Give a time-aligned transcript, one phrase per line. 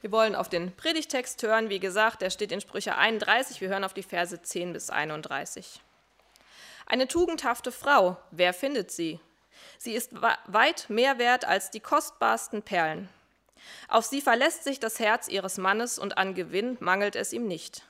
[0.00, 1.70] Wir wollen auf den Predigtext hören.
[1.70, 3.60] Wie gesagt, der steht in Sprüche 31.
[3.60, 5.80] Wir hören auf die Verse 10 bis 31.
[6.86, 9.18] Eine tugendhafte Frau, wer findet sie?
[9.76, 10.12] Sie ist
[10.46, 13.08] weit mehr wert als die kostbarsten Perlen.
[13.88, 17.82] Auf sie verlässt sich das Herz ihres Mannes und an Gewinn mangelt es ihm nicht.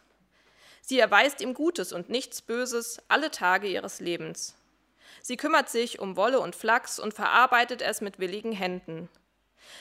[0.80, 4.54] Sie erweist ihm Gutes und nichts Böses alle Tage ihres Lebens.
[5.20, 9.10] Sie kümmert sich um Wolle und Flachs und verarbeitet es mit willigen Händen.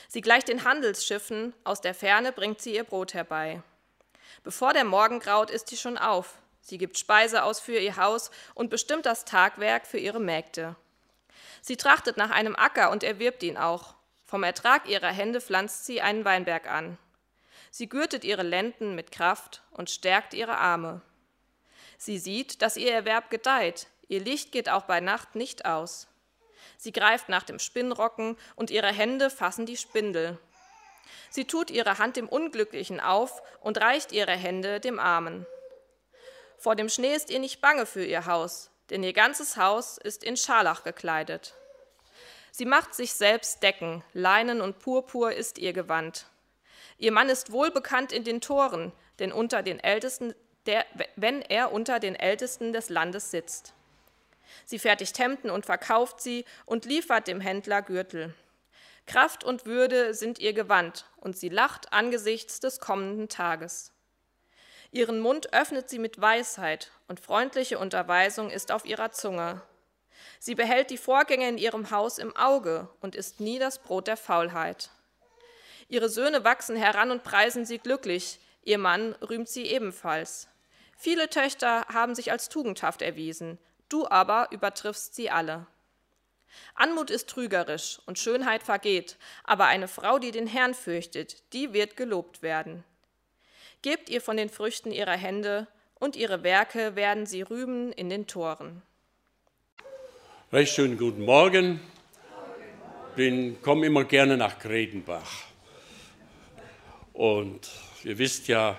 [0.08, 3.62] Sie gleicht den Handelsschiffen, aus der Ferne bringt sie ihr Brot herbei.
[4.42, 6.38] Bevor der Morgen graut, ist sie schon auf.
[6.60, 10.76] Sie gibt Speise aus für ihr Haus und bestimmt das Tagwerk für ihre Mägde.
[11.62, 13.94] Sie trachtet nach einem Acker und erwirbt ihn auch.
[14.24, 16.98] Vom Ertrag ihrer Hände pflanzt sie einen Weinberg an.
[17.70, 21.00] Sie gürtet ihre Lenden mit Kraft und stärkt ihre Arme.
[21.96, 26.08] Sie sieht, dass ihr Erwerb gedeiht, ihr Licht geht auch bei Nacht nicht aus.
[26.78, 30.38] Sie greift nach dem Spinnrocken und ihre Hände fassen die Spindel.
[31.28, 35.44] Sie tut ihre Hand dem Unglücklichen auf und reicht ihre Hände dem Armen.
[36.56, 40.22] Vor dem Schnee ist ihr nicht bange für ihr Haus, denn ihr ganzes Haus ist
[40.22, 41.54] in Scharlach gekleidet.
[42.52, 46.26] Sie macht sich selbst Decken, Leinen und Purpur ist ihr Gewand.
[46.96, 50.32] Ihr Mann ist wohlbekannt in den Toren, denn unter den Ältesten,
[50.66, 53.74] der, wenn er unter den Ältesten des Landes sitzt.
[54.64, 58.34] Sie fertigt Hemden und verkauft sie und liefert dem Händler Gürtel.
[59.06, 63.92] Kraft und Würde sind ihr Gewand, und sie lacht angesichts des kommenden Tages.
[64.90, 69.62] Ihren Mund öffnet sie mit Weisheit, und freundliche Unterweisung ist auf ihrer Zunge.
[70.38, 74.16] Sie behält die Vorgänge in ihrem Haus im Auge und isst nie das Brot der
[74.16, 74.90] Faulheit.
[75.88, 80.48] Ihre Söhne wachsen heran und preisen sie glücklich, ihr Mann rühmt sie ebenfalls.
[80.96, 85.66] Viele Töchter haben sich als tugendhaft erwiesen, du aber übertriffst sie alle.
[86.74, 91.96] Anmut ist trügerisch und Schönheit vergeht, aber eine Frau, die den Herrn fürchtet, die wird
[91.96, 92.84] gelobt werden.
[93.82, 98.26] Gebt ihr von den Früchten ihrer Hände, und ihre Werke werden sie rühmen in den
[98.26, 98.82] Toren.
[100.52, 101.80] Recht schönen guten Morgen.
[103.16, 105.44] Ich komme immer gerne nach Gredenbach.
[107.12, 107.68] Und
[108.04, 108.78] ihr wisst ja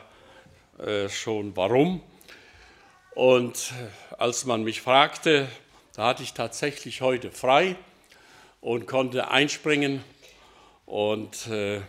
[0.77, 2.01] äh, schon warum.
[3.15, 3.73] Und
[4.08, 5.47] äh, als man mich fragte,
[5.95, 7.77] da hatte ich tatsächlich heute frei
[8.59, 10.03] und konnte einspringen.
[10.85, 11.79] Und äh,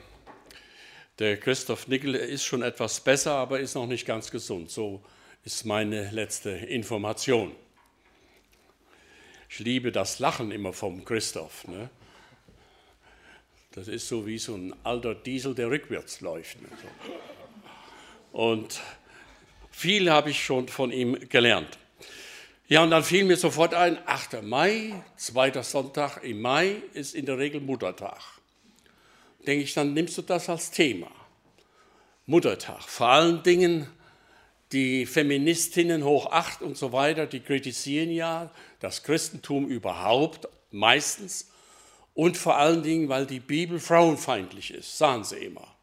[1.18, 4.70] der Christoph Nickel ist schon etwas besser, aber ist noch nicht ganz gesund.
[4.70, 5.02] So
[5.44, 7.50] ist meine letzte Information.
[9.48, 11.66] Ich liebe das Lachen immer vom Christoph.
[11.66, 11.90] Ne?
[13.72, 16.62] Das ist so wie so ein alter Diesel, der rückwärts läuft.
[16.62, 16.68] Ne?
[18.30, 18.80] Und
[19.72, 21.80] viel habe ich schon von ihm gelernt.
[22.70, 24.44] Ja, und dann fiel mir sofort ein, 8.
[24.44, 28.20] Mai, zweiter Sonntag im Mai ist in der Regel Muttertag.
[29.44, 31.10] Denke ich, dann nimmst du das als Thema.
[32.26, 32.80] Muttertag.
[32.84, 33.88] Vor allen Dingen
[34.70, 41.50] die Feministinnen hoch acht und so weiter, die kritisieren ja das Christentum überhaupt meistens
[42.14, 45.74] und vor allen Dingen, weil die Bibel frauenfeindlich ist, sagen sie immer.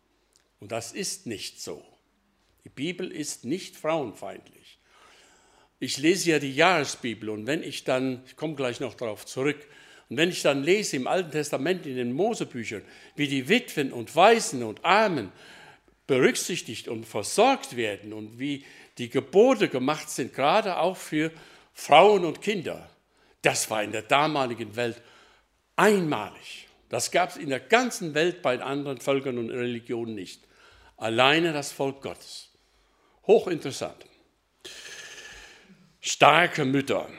[0.61, 1.83] Und das ist nicht so.
[2.63, 4.56] Die Bibel ist nicht frauenfeindlich.
[5.79, 9.67] Ich lese ja die Jahresbibel und wenn ich dann, ich komme gleich noch darauf zurück,
[10.09, 12.81] und wenn ich dann lese im Alten Testament in den Mosebüchern,
[13.15, 15.31] wie die Witwen und Waisen und Armen
[16.07, 18.63] berücksichtigt und versorgt werden und wie
[18.97, 21.31] die Gebote gemacht sind, gerade auch für
[21.73, 22.89] Frauen und Kinder,
[23.41, 25.01] das war in der damaligen Welt
[25.75, 26.67] einmalig.
[26.89, 30.41] Das gab es in der ganzen Welt bei anderen Völkern und Religionen nicht.
[30.95, 32.49] Alleine das Volk Gottes.
[33.27, 34.05] Hochinteressant.
[36.07, 37.09] Starke Mütter.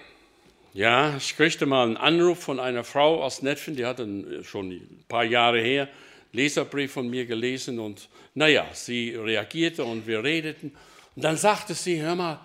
[0.72, 5.04] Ja, ich kriegte mal einen Anruf von einer Frau aus Netfen, die hatte schon ein
[5.06, 5.91] paar Jahre her
[6.32, 10.75] Leserbrief von mir gelesen und naja, sie reagierte und wir redeten.
[11.15, 12.41] Und dann sagte sie, hör mal,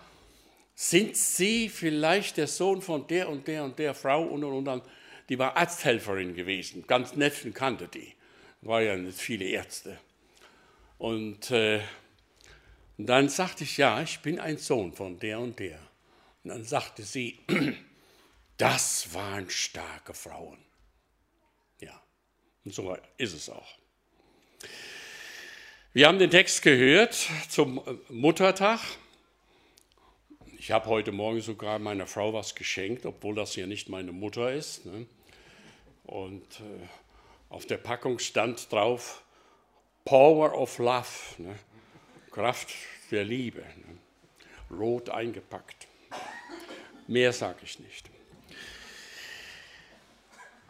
[0.75, 4.23] sind Sie vielleicht der Sohn von der und der und der Frau?
[4.23, 4.83] Und, und, und
[5.29, 8.11] die war Arzthelferin gewesen, ganz nett und kannte die.
[8.61, 9.97] War ja nicht viele Ärzte.
[10.97, 11.79] Und, äh,
[12.97, 15.79] und dann sagte ich, ja, ich bin ein Sohn von der und der.
[16.43, 17.39] Und dann sagte sie,
[18.57, 20.57] das waren starke Frauen.
[21.79, 22.01] Ja,
[22.65, 23.77] und so ist es auch.
[25.93, 28.79] Wir haben den Text gehört zum Muttertag.
[30.57, 34.51] Ich habe heute Morgen sogar meiner Frau was geschenkt, obwohl das ja nicht meine Mutter
[34.51, 34.85] ist.
[34.85, 35.05] Ne?
[36.05, 36.87] Und äh,
[37.49, 39.23] auf der Packung stand drauf
[40.05, 41.07] Power of Love,
[41.37, 41.55] ne?
[42.31, 42.73] Kraft
[43.11, 43.97] der Liebe, ne?
[44.75, 45.87] rot eingepackt.
[47.07, 48.09] Mehr sage ich nicht.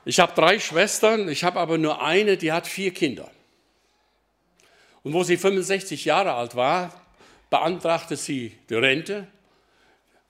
[0.05, 3.31] Ich habe drei Schwestern, ich habe aber nur eine, die hat vier Kinder.
[5.03, 7.01] Und wo sie 65 Jahre alt war,
[7.49, 9.27] beantragte sie die Rente.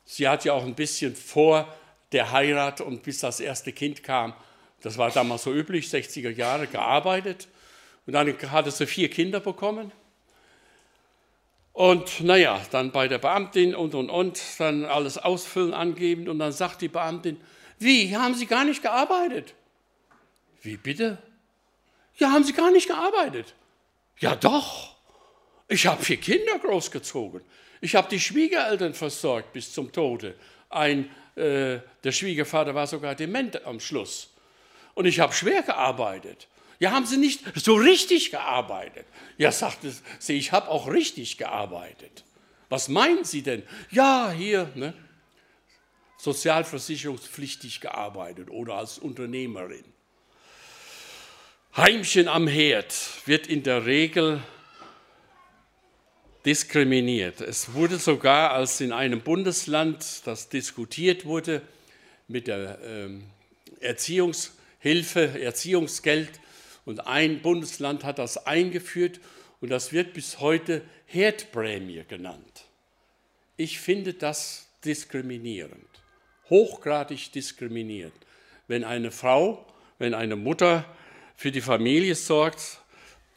[0.05, 1.73] Sie hat ja auch ein bisschen vor
[2.11, 4.33] der Heirat und bis das erste Kind kam,
[4.81, 7.47] das war damals so üblich, 60er Jahre, gearbeitet.
[8.05, 9.93] Und dann hatte sie vier Kinder bekommen.
[11.73, 16.29] Und naja, dann bei der Beamtin und und und, dann alles ausfüllen, angeben.
[16.29, 17.41] Und dann sagt die Beamtin,
[17.79, 19.55] wie, haben Sie gar nicht gearbeitet?
[20.61, 21.17] Wie bitte?
[22.17, 23.55] Ja, haben Sie gar nicht gearbeitet?
[24.19, 24.95] Ja, doch.
[25.67, 27.41] Ich habe vier Kinder großgezogen.
[27.81, 30.35] Ich habe die Schwiegereltern versorgt bis zum Tode.
[30.69, 34.31] Ein, äh, der Schwiegervater war sogar dement am Schluss.
[34.93, 36.47] Und ich habe schwer gearbeitet.
[36.79, 39.05] Ja, haben Sie nicht so richtig gearbeitet?
[39.37, 42.23] Ja, sagte sie, ich habe auch richtig gearbeitet.
[42.69, 43.63] Was meinen Sie denn?
[43.91, 44.93] Ja, hier, ne?
[46.23, 49.83] sozialversicherungspflichtig gearbeitet oder als Unternehmerin.
[51.75, 54.41] Heimchen am Herd wird in der Regel
[56.45, 57.41] diskriminiert.
[57.41, 61.61] Es wurde sogar, als in einem Bundesland das diskutiert wurde
[62.27, 63.25] mit der ähm,
[63.81, 66.39] Erziehungshilfe, Erziehungsgeld,
[66.85, 69.19] und ein Bundesland hat das eingeführt
[69.61, 72.65] und das wird bis heute Herdprämie genannt.
[73.55, 75.87] Ich finde das diskriminierend,
[76.49, 78.13] hochgradig diskriminierend,
[78.67, 79.65] wenn eine Frau,
[79.99, 80.85] wenn eine Mutter
[81.35, 82.79] für die Familie sorgt,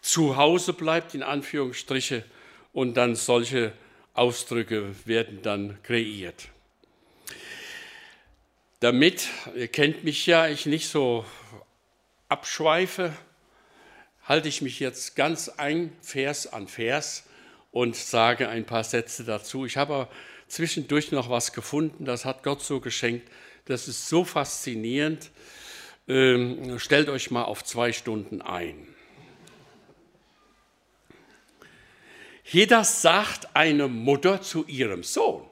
[0.00, 2.24] zu Hause bleibt, in Anführungsstriche,
[2.72, 3.72] und dann solche
[4.14, 6.48] Ausdrücke werden dann kreiert.
[8.80, 11.24] Damit, ihr kennt mich ja, ich nicht so
[12.28, 13.12] abschweife,
[14.26, 17.24] halte ich mich jetzt ganz ein Vers an Vers
[17.70, 19.64] und sage ein paar Sätze dazu.
[19.66, 20.08] Ich habe
[20.48, 23.30] zwischendurch noch was gefunden, das hat Gott so geschenkt.
[23.66, 25.30] Das ist so faszinierend.
[26.08, 28.88] Ähm, stellt euch mal auf zwei Stunden ein.
[32.68, 35.48] Das sagt eine Mutter zu ihrem Sohn.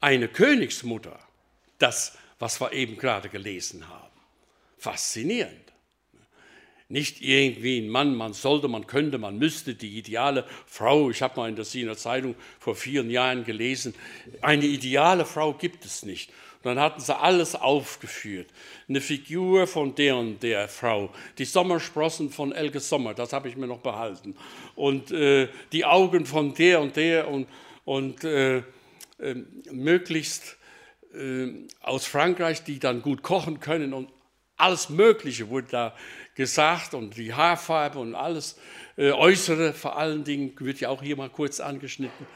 [0.00, 1.18] Eine Königsmutter.
[1.78, 4.12] Das, was wir eben gerade gelesen haben.
[4.78, 5.63] Faszinierend.
[6.94, 11.10] Nicht irgendwie ein Mann, man sollte, man könnte, man müsste, die ideale Frau.
[11.10, 13.96] Ich habe mal in der Siener Zeitung vor vielen Jahren gelesen,
[14.40, 16.30] eine ideale Frau gibt es nicht.
[16.30, 18.46] Und dann hatten sie alles aufgeführt.
[18.88, 23.56] Eine Figur von der und der Frau, die Sommersprossen von Elke Sommer, das habe ich
[23.56, 24.36] mir noch behalten.
[24.76, 27.48] Und äh, die Augen von der und der und,
[27.84, 28.62] und äh, äh,
[29.72, 30.58] möglichst
[31.80, 34.08] aus Frankreich, die dann gut kochen können und
[34.56, 35.96] alles Mögliche wurde da
[36.34, 38.58] gesagt und die Haarfarbe und alles
[38.96, 42.26] äh, Äußere vor allen Dingen wird ja auch hier mal kurz angeschnitten.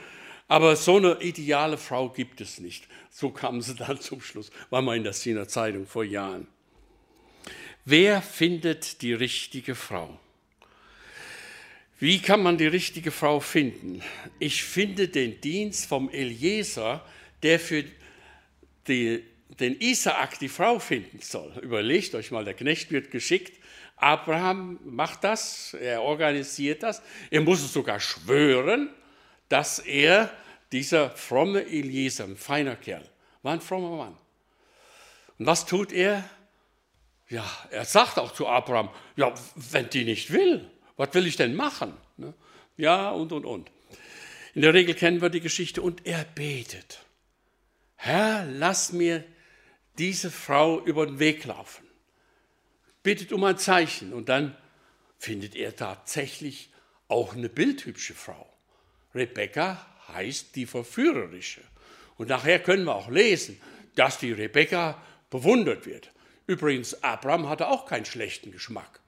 [0.49, 2.89] Aber so eine ideale Frau gibt es nicht.
[3.11, 4.51] So kamen sie dann zum Schluss.
[4.71, 6.49] War mal in der Siener Zeitung vor Jahren.
[7.85, 10.19] Wer findet die richtige Frau?
[12.01, 14.03] Wie kann man die richtige Frau finden?
[14.39, 17.05] Ich finde den Dienst vom Eliezer,
[17.43, 17.85] der für
[18.87, 19.25] die,
[19.61, 21.53] den Isaak die Frau finden soll.
[21.63, 23.59] Überlegt euch mal, der Knecht wird geschickt
[24.01, 27.03] Abraham macht das, er organisiert das.
[27.31, 28.91] Er muss es sogar schwören,
[29.49, 30.31] dass er,
[30.71, 33.05] dieser fromme Eliezer, ein feiner Kerl,
[33.43, 34.17] war ein frommer Mann.
[35.39, 36.29] Und was tut er?
[37.29, 41.55] Ja, er sagt auch zu Abraham, ja, wenn die nicht will, was will ich denn
[41.55, 41.95] machen?
[42.17, 42.35] Ne?
[42.77, 43.71] Ja, und, und, und.
[44.55, 47.01] In der Regel kennen wir die Geschichte und er betet.
[47.97, 49.25] Herr, lass mir
[49.99, 51.89] diese Frau über den Weg laufen
[53.09, 54.55] bittet um ein Zeichen und dann
[55.19, 56.69] findet er tatsächlich
[57.09, 58.47] auch eine bildhübsche Frau.
[59.15, 61.63] Rebekka heißt die Verführerische.
[62.19, 63.59] Und nachher können wir auch lesen,
[63.95, 65.01] dass die Rebekka
[65.31, 66.11] bewundert wird.
[66.47, 69.01] Übrigens, Abraham hatte auch keinen schlechten Geschmack.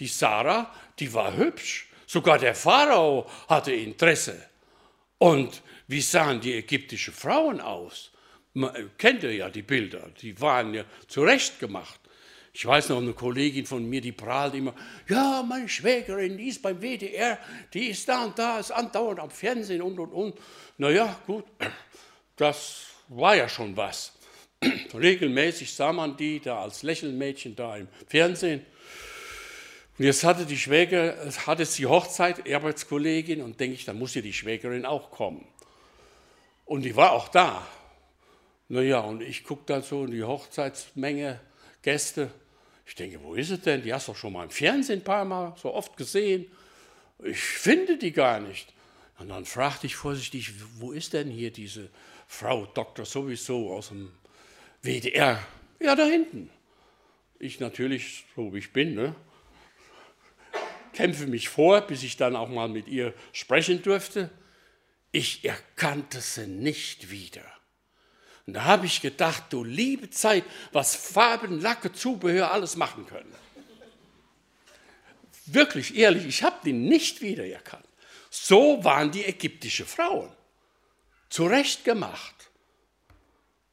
[0.00, 1.88] Die Sarah, die war hübsch.
[2.06, 4.50] Sogar der Pharao hatte Interesse.
[5.16, 8.12] Und wie sahen die ägyptischen Frauen aus?
[8.56, 12.00] Man, kennt ihr ja die Bilder, die waren ja zurechtgemacht.
[12.54, 14.74] Ich weiß noch, eine Kollegin von mir, die prahlt immer,
[15.10, 17.38] ja, meine Schwägerin, die ist beim WDR,
[17.74, 20.38] die ist da und da, ist andauernd am Fernsehen und, und, und.
[20.78, 21.44] Naja, gut,
[22.36, 24.14] das war ja schon was.
[24.94, 28.64] Regelmäßig sah man die da als Lächelmädchen da im Fernsehen.
[29.98, 31.14] Und jetzt hatte die Schwäger,
[31.46, 35.46] hatte sie Hochzeit, Arbeitskollegin, und denke ich, dann muss ja die Schwägerin auch kommen.
[36.64, 37.66] Und die war auch da.
[38.68, 41.40] Naja, und ich gucke dann so in die Hochzeitsmenge,
[41.82, 42.30] Gäste,
[42.86, 43.82] ich denke, wo ist es denn?
[43.82, 46.46] Die hast du doch schon mal im Fernsehen ein paar Mal so oft gesehen.
[47.24, 48.72] Ich finde die gar nicht.
[49.18, 51.90] Und dann fragte ich vorsichtig, wo ist denn hier diese
[52.26, 54.12] Frau Doktor sowieso aus dem
[54.82, 55.44] WDR?
[55.80, 56.50] Ja, da hinten.
[57.38, 59.14] Ich natürlich, so wie ich bin, ne?
[60.96, 64.30] kämpfe mich vor, bis ich dann auch mal mit ihr sprechen durfte.
[65.12, 67.44] Ich erkannte sie nicht wieder.
[68.46, 73.34] Und da habe ich gedacht, du liebe Zeit, was Farben, Lacke, Zubehör alles machen können.
[75.46, 77.84] Wirklich ehrlich, ich habe die nicht wiedererkannt.
[78.30, 80.30] So waren die ägyptischen Frauen.
[81.28, 82.34] Zurecht gemacht.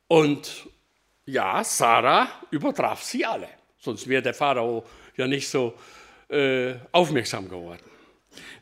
[0.07, 0.67] Und
[1.25, 3.49] ja, Sarah übertraf sie alle.
[3.79, 4.85] Sonst wäre der Pharao
[5.17, 5.77] ja nicht so
[6.29, 7.83] äh, aufmerksam geworden.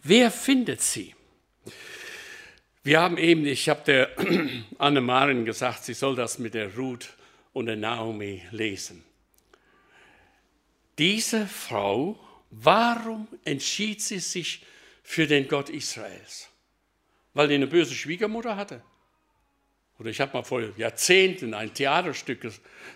[0.03, 1.15] Wer findet sie?
[2.83, 4.09] Wir haben eben, ich habe der
[4.79, 7.13] Anne-Marin gesagt, sie soll das mit der Ruth
[7.53, 9.03] und der Naomi lesen.
[10.97, 12.19] Diese Frau,
[12.50, 14.65] warum entschied sie sich
[15.03, 16.50] für den Gott Israels?
[17.33, 18.81] Weil die eine böse Schwiegermutter hatte?
[20.00, 22.41] Oder ich habe mal vor Jahrzehnten ein Theaterstück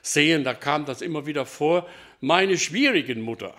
[0.01, 1.87] gesehen, da kam das immer wieder vor,
[2.19, 3.53] meine schwierigen Mutter.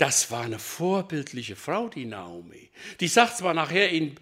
[0.00, 2.70] Das war eine vorbildliche Frau, die Naomi.
[3.00, 4.14] Die sagt zwar nachher in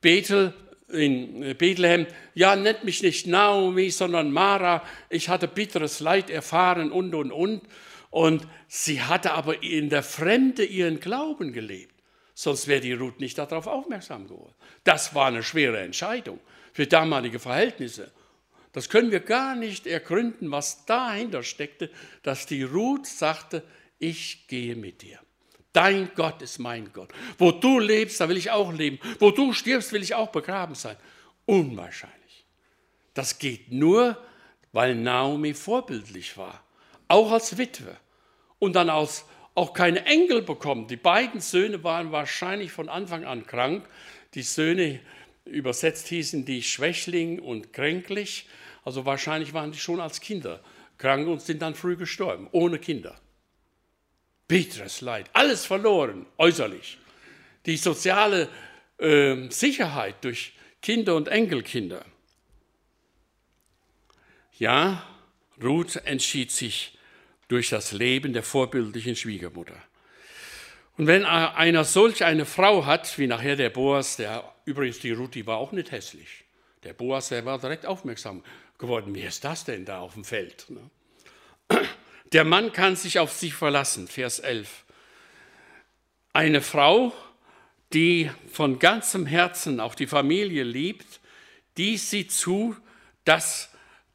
[0.00, 0.54] Bethel,
[0.88, 7.14] in Bethlehem, ja, nennt mich nicht Naomi, sondern Mara, ich hatte bitteres Leid erfahren und,
[7.14, 7.60] und, und.
[8.08, 11.92] Und sie hatte aber in der Fremde ihren Glauben gelebt.
[12.32, 14.54] Sonst wäre die Ruth nicht darauf aufmerksam geworden.
[14.82, 16.40] Das war eine schwere Entscheidung
[16.72, 18.10] für damalige Verhältnisse.
[18.72, 21.90] Das können wir gar nicht ergründen, was dahinter steckte,
[22.22, 23.62] dass die Ruth sagte,
[23.98, 25.18] ich gehe mit dir.
[25.72, 27.10] Dein Gott ist mein Gott.
[27.36, 28.98] Wo du lebst, da will ich auch leben.
[29.18, 30.96] Wo du stirbst, will ich auch begraben sein.
[31.44, 32.46] Unwahrscheinlich.
[33.12, 34.18] Das geht nur,
[34.72, 36.62] weil Naomi vorbildlich war,
[37.08, 37.96] auch als Witwe.
[38.58, 40.86] Und dann aus, auch keine Enkel bekommen.
[40.86, 43.88] Die beiden Söhne waren wahrscheinlich von Anfang an krank.
[44.34, 45.00] Die Söhne
[45.44, 48.48] übersetzt hießen die Schwächling und kränklich.
[48.84, 50.62] Also wahrscheinlich waren die schon als Kinder
[50.98, 53.14] krank und sind dann früh gestorben, ohne Kinder.
[54.48, 56.98] Bitteres Leid, alles verloren, äußerlich.
[57.66, 58.48] Die soziale
[58.98, 62.04] äh, Sicherheit durch Kinder und Enkelkinder.
[64.58, 65.04] Ja,
[65.62, 66.96] Ruth entschied sich
[67.48, 69.76] durch das Leben der vorbildlichen Schwiegermutter.
[70.96, 75.34] Und wenn einer solch eine Frau hat, wie nachher der Boas, der übrigens die Ruth,
[75.34, 76.44] die war auch nicht hässlich.
[76.84, 78.42] Der Boas, der war direkt aufmerksam
[78.78, 79.14] geworden.
[79.14, 80.66] Wie ist das denn da auf dem Feld?
[80.70, 80.90] Ne?
[82.32, 84.84] Der Mann kann sich auf sich verlassen, Vers 11.
[86.32, 87.12] Eine Frau,
[87.92, 91.20] die von ganzem Herzen auch die Familie liebt,
[91.76, 92.76] die sieht zu,
[93.24, 93.70] dass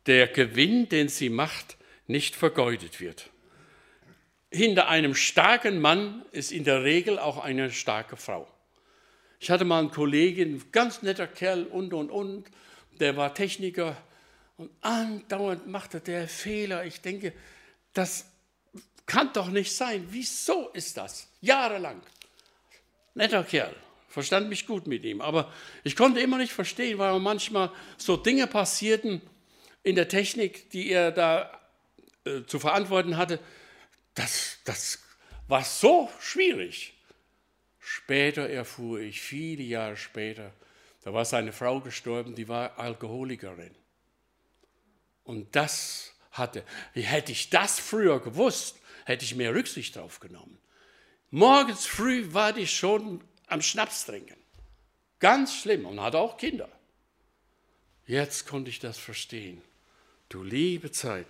[0.07, 1.77] der Gewinn, den sie macht,
[2.07, 3.29] nicht vergeudet wird.
[4.51, 8.47] Hinter einem starken Mann ist in der Regel auch eine starke Frau.
[9.39, 12.45] Ich hatte mal einen Kollegen, ganz netter Kerl und und und,
[12.99, 13.95] der war Techniker
[14.57, 16.85] und andauernd machte der Fehler.
[16.85, 17.33] Ich denke,
[17.93, 18.25] das
[19.05, 20.07] kann doch nicht sein.
[20.09, 21.27] Wieso ist das?
[21.41, 22.01] Jahrelang.
[23.13, 23.75] Netter Kerl,
[24.07, 25.51] verstand mich gut mit ihm, aber
[25.83, 29.21] ich konnte immer nicht verstehen, weil manchmal so Dinge passierten
[29.83, 31.59] in der Technik, die er da
[32.23, 33.39] äh, zu verantworten hatte.
[34.13, 34.99] Das, das
[35.47, 36.93] war so schwierig.
[37.79, 40.53] Später erfuhr ich, viele Jahre später,
[41.03, 43.75] da war seine Frau gestorben, die war Alkoholikerin.
[45.23, 50.57] Und das hatte, hätte ich das früher gewusst, hätte ich mehr Rücksicht drauf genommen.
[51.29, 54.35] Morgens früh war ich schon am Schnaps trinken.
[55.19, 56.69] Ganz schlimm und hatte auch Kinder.
[58.07, 59.61] Jetzt konnte ich das verstehen.
[60.29, 61.27] Du liebe Zeit.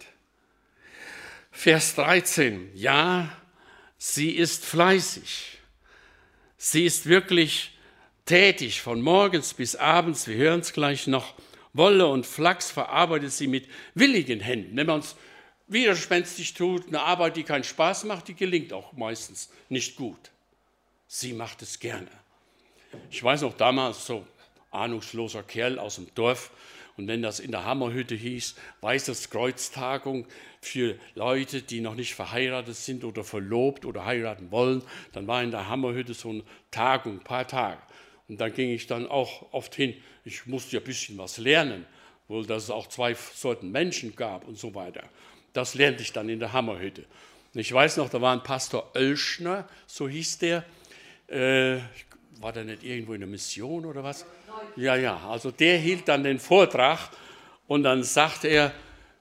[1.51, 2.71] Vers 13.
[2.75, 3.35] Ja,
[3.97, 5.57] sie ist fleißig.
[6.57, 7.77] Sie ist wirklich
[8.25, 10.27] tätig von morgens bis abends.
[10.27, 11.35] Wir hören es gleich noch.
[11.73, 14.75] Wolle und Flachs verarbeitet sie mit willigen Händen.
[14.75, 15.15] Wenn man es
[15.67, 20.31] widerspenstig tut, eine Arbeit, die keinen Spaß macht, die gelingt auch meistens nicht gut.
[21.07, 22.09] Sie macht es gerne.
[23.09, 24.25] Ich weiß noch damals, so
[24.71, 26.51] ahnungsloser Kerl aus dem Dorf,
[26.97, 30.27] und wenn das in der Hammerhütte hieß, Weißes Kreuztagung
[30.61, 35.51] für Leute, die noch nicht verheiratet sind oder verlobt oder heiraten wollen, dann war in
[35.51, 37.81] der Hammerhütte so eine Tagung, ein paar Tage.
[38.31, 39.93] Und da ging ich dann auch oft hin.
[40.23, 41.85] Ich musste ja ein bisschen was lernen,
[42.29, 45.03] wohl, dass es auch zwei Sorten Menschen gab und so weiter.
[45.51, 47.03] Das lernte ich dann in der Hammerhütte.
[47.53, 50.63] Und ich weiß noch, da war ein Pastor Oelschner, so hieß der.
[51.27, 51.79] Äh,
[52.39, 54.25] war der nicht irgendwo in der Mission oder was?
[54.77, 57.09] Ja, ja, also der hielt dann den Vortrag
[57.67, 58.71] und dann sagte er,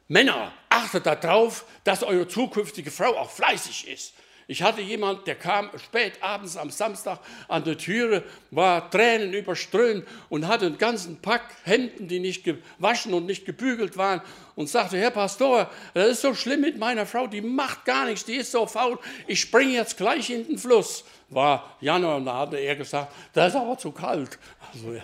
[0.06, 4.14] Männer, achtet darauf, dass eure zukünftige Frau auch fleißig ist.
[4.50, 10.04] Ich hatte jemand, der kam spät abends am Samstag an der Türe, war Tränen überströmt
[10.28, 14.20] und hatte einen ganzen Pack Hemden, die nicht gewaschen und nicht gebügelt waren
[14.56, 18.24] und sagte, Herr Pastor, das ist so schlimm mit meiner Frau, die macht gar nichts,
[18.24, 21.04] die ist so faul, ich springe jetzt gleich in den Fluss.
[21.28, 24.36] War Januar und da hatte er gesagt, das ist aber zu kalt.
[24.74, 25.02] Also, ja.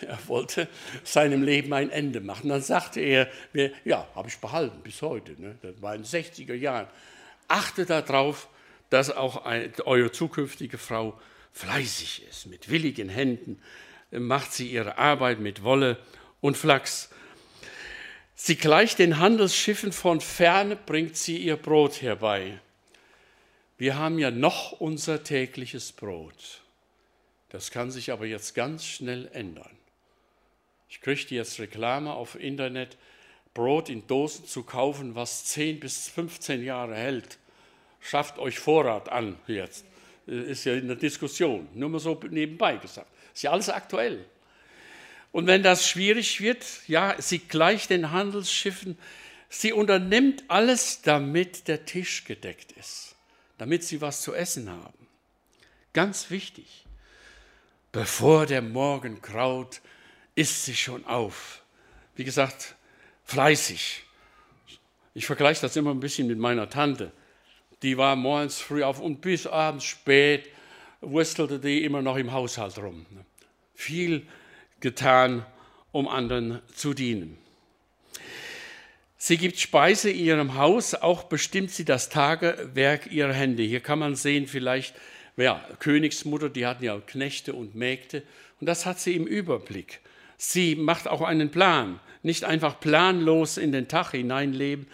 [0.00, 0.66] Er wollte
[1.04, 2.48] seinem Leben ein Ende machen.
[2.48, 5.32] Dann sagte er mir, ja, habe ich behalten bis heute.
[5.32, 5.56] Ne?
[5.60, 6.86] Das war in den 60er Jahren.
[7.48, 8.48] Achte darauf,
[8.90, 9.44] dass auch
[9.84, 11.18] eure zukünftige Frau
[11.52, 12.46] fleißig ist.
[12.46, 13.60] Mit willigen Händen
[14.10, 15.98] macht sie ihre Arbeit mit Wolle
[16.40, 17.10] und Flachs.
[18.34, 22.60] Sie gleicht den Handelsschiffen von ferne, bringt sie ihr Brot herbei.
[23.76, 26.62] Wir haben ja noch unser tägliches Brot.
[27.50, 29.70] Das kann sich aber jetzt ganz schnell ändern.
[30.88, 32.96] Ich kriege jetzt Reklame auf Internet,
[33.54, 37.38] Brot in Dosen zu kaufen, was 10 bis 15 Jahre hält.
[38.00, 39.84] Schafft euch Vorrat an jetzt.
[40.26, 43.10] Ist ja in der Diskussion, nur mal so nebenbei gesagt.
[43.34, 44.24] Ist ja alles aktuell.
[45.32, 48.98] Und wenn das schwierig wird, ja, sie gleicht den Handelsschiffen,
[49.48, 53.14] sie unternimmt alles, damit der Tisch gedeckt ist,
[53.58, 55.06] damit sie was zu essen haben.
[55.92, 56.84] Ganz wichtig.
[57.92, 59.80] Bevor der Morgen graut,
[60.34, 61.62] isst sie schon auf.
[62.16, 62.74] Wie gesagt,
[63.24, 64.04] fleißig.
[65.14, 67.12] Ich vergleiche das immer ein bisschen mit meiner Tante.
[67.82, 70.48] Die war morgens früh auf und bis abends spät
[71.00, 73.06] wurstelte die immer noch im Haushalt rum.
[73.74, 74.26] Viel
[74.80, 75.46] getan,
[75.92, 77.38] um anderen zu dienen.
[79.16, 83.62] Sie gibt Speise in ihrem Haus, auch bestimmt sie das Tagewerk ihrer Hände.
[83.64, 84.94] Hier kann man sehen, vielleicht,
[85.36, 88.22] ja, Königsmutter, die hatten ja Knechte und Mägde,
[88.60, 90.00] und das hat sie im Überblick.
[90.36, 94.86] Sie macht auch einen Plan, nicht einfach planlos in den Tag hineinleben.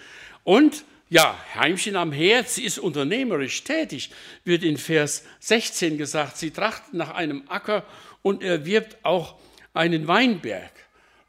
[0.42, 0.84] Und
[1.14, 4.11] ja, Heimchen am Herd, sie ist unternehmerisch tätig,
[4.42, 6.37] wird in Vers 16 gesagt.
[6.37, 7.87] Sie trachtet nach einem Acker
[8.23, 9.38] und erwirbt auch
[9.75, 10.73] einen Weinberg.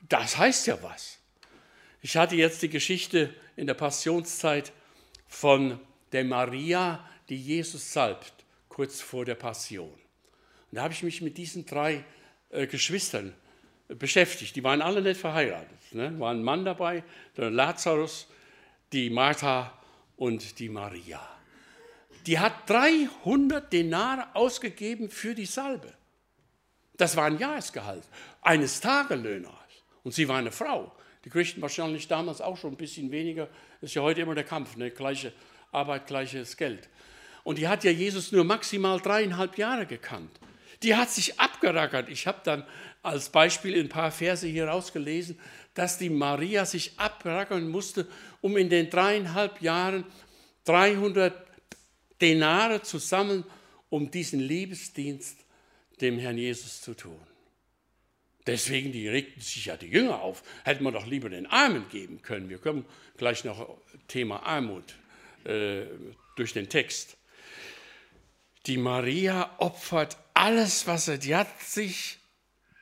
[0.10, 1.20] Das heißt ja was.
[2.02, 4.74] Ich hatte jetzt die Geschichte in der Passionszeit
[5.28, 5.80] von
[6.14, 8.34] der Maria, die Jesus salbt,
[8.70, 9.94] kurz vor der Passion.
[9.94, 10.00] Und
[10.72, 12.04] da habe ich mich mit diesen drei
[12.50, 13.36] äh, Geschwistern
[13.88, 14.56] beschäftigt.
[14.56, 15.78] Die waren alle nicht verheiratet.
[15.94, 16.20] Ne?
[16.20, 17.04] War ein Mann dabei,
[17.38, 18.28] der Lazarus,
[18.92, 19.74] die Martha
[20.18, 21.22] und die Maria.
[22.26, 25.94] Die hat 300 Denare ausgegeben für die Salbe.
[26.98, 28.04] Das war ein Jahresgehalt
[28.42, 29.54] eines Tagelöhners.
[30.04, 30.96] Und sie war eine Frau.
[31.24, 33.48] Die kriegten wahrscheinlich damals auch schon ein bisschen weniger.
[33.82, 34.92] Das ist ja heute immer der Kampf, ne?
[34.92, 35.34] gleiche
[35.72, 36.88] Arbeit, gleiches Geld.
[37.44, 40.40] Und die hat ja Jesus nur maximal dreieinhalb Jahre gekannt.
[40.84, 42.10] Die hat sich abgerackert.
[42.10, 42.64] Ich habe dann
[43.02, 45.40] als Beispiel ein paar Verse hier rausgelesen,
[45.76, 48.08] dass die Maria sich abrackern musste,
[48.42, 50.06] um in den dreieinhalb Jahren
[50.64, 51.34] 300
[52.22, 53.44] Denare zu sammeln,
[53.90, 55.38] um diesen Liebesdienst
[56.02, 57.20] dem Herrn Jesus zu tun.
[58.48, 60.44] Deswegen die regten sich ja die Jünger auf.
[60.64, 62.50] Hätten wir doch lieber den Armen geben können.
[62.50, 62.86] Wir kommen
[63.18, 64.96] gleich noch Thema Armut
[65.46, 65.86] äh,
[66.36, 67.18] durch den Text.
[68.68, 72.18] Die Maria opfert alles, was er, die hat sich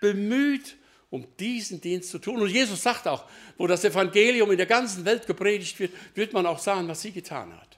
[0.02, 0.76] bemüht,
[1.14, 2.42] um diesen Dienst zu tun.
[2.42, 6.48] Und Jesus sagt auch, wo das Evangelium in der ganzen Welt gepredigt wird, wird man
[6.48, 7.78] auch sagen, was sie getan hat.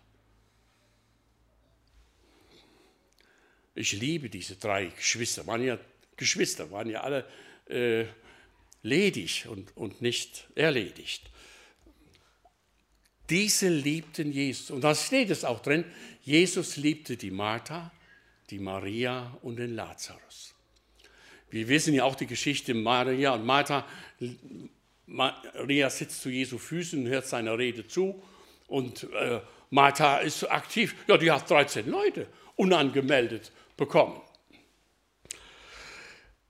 [3.76, 5.78] Ich liebe diese drei Geschwister, waren ja
[6.16, 7.26] Geschwister, waren ja alle
[7.68, 8.06] äh,
[8.84, 11.30] ledig und, und nicht erledigt.
[13.30, 14.72] Diese liebten Jesus.
[14.72, 15.84] Und da steht es auch drin,
[16.22, 17.92] Jesus liebte die Martha,
[18.50, 20.55] die Maria und den Lazarus.
[21.56, 23.88] Wir wissen ja auch die Geschichte Maria und Martha.
[25.06, 28.22] Maria sitzt zu Jesu Füßen und hört seiner Rede zu.
[28.68, 29.40] Und äh,
[29.70, 30.94] Martha ist aktiv.
[31.08, 34.20] Ja, die hat 13 Leute unangemeldet bekommen.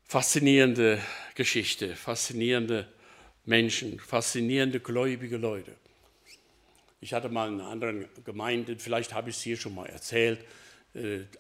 [0.06, 1.00] Faszinierende
[1.36, 2.92] Geschichte, faszinierende
[3.44, 5.74] Menschen, faszinierende gläubige Leute.
[7.00, 10.40] Ich hatte mal in einer anderen Gemeinde, vielleicht habe ich es hier schon mal erzählt,
[10.40, 10.65] äh,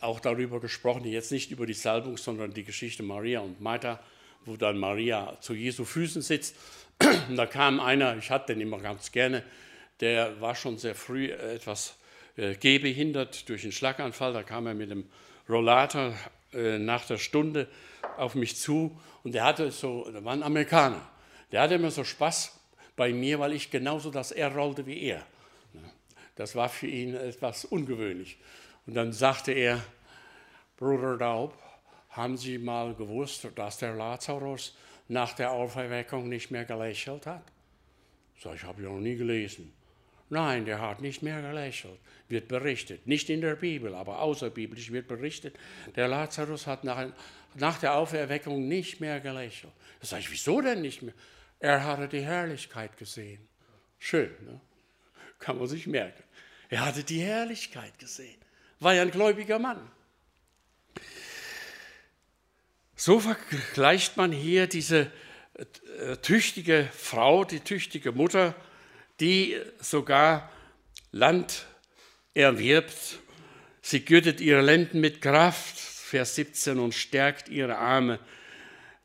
[0.01, 3.99] auch darüber gesprochen, jetzt nicht über die Salbung, sondern die Geschichte Maria und Martha,
[4.45, 6.55] wo dann Maria zu Jesu Füßen sitzt.
[7.29, 9.43] Und da kam einer, ich hatte den immer ganz gerne,
[9.99, 11.97] der war schon sehr früh etwas
[12.37, 14.33] äh, gehbehindert durch einen Schlaganfall.
[14.33, 15.05] Da kam er mit dem
[15.47, 16.13] Rollator
[16.53, 17.67] äh, nach der Stunde
[18.17, 21.01] auf mich zu und der hatte so, der war ein Amerikaner,
[21.51, 22.59] der hatte immer so Spaß
[22.95, 25.25] bei mir, weil ich genauso das R rollte wie er.
[26.35, 28.37] Das war für ihn etwas ungewöhnlich.
[28.85, 29.83] Und dann sagte er,
[30.77, 31.57] Bruder Daub,
[32.09, 34.75] haben Sie mal gewusst, dass der Lazarus
[35.07, 37.43] nach der Auferweckung nicht mehr gelächelt hat?
[38.37, 39.73] So, ich habe ja noch nie gelesen.
[40.29, 43.05] Nein, der hat nicht mehr gelächelt, wird berichtet.
[43.05, 45.55] Nicht in der Bibel, aber außerbiblisch wird berichtet,
[45.95, 47.07] der Lazarus hat nach,
[47.53, 49.73] nach der Auferweckung nicht mehr gelächelt.
[49.99, 51.13] Da sage ich, wieso denn nicht mehr?
[51.59, 53.47] Er hatte die Herrlichkeit gesehen.
[53.99, 54.59] Schön, ne?
[55.39, 56.23] kann man sich merken.
[56.69, 58.44] Er hatte die Herrlichkeit gesehen.
[58.79, 59.79] War ja ein gläubiger Mann.
[62.95, 65.11] So vergleicht man hier diese
[65.99, 68.55] äh, tüchtige Frau, die tüchtige Mutter,
[69.19, 70.49] die sogar
[71.11, 71.65] Land
[72.33, 73.19] erwirbt.
[73.81, 78.19] Sie gürtet ihre Lenden mit Kraft, Vers 17, und stärkt ihre Arme.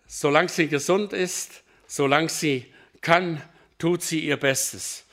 [0.06, 3.42] Solange sie gesund ist, solange sie kann,
[3.78, 5.04] tut sie ihr Bestes.